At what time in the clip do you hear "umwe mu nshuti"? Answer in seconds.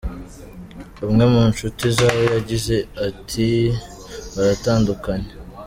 1.05-1.85